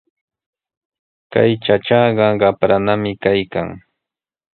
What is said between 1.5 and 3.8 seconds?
chachaqa qapranami kaykan.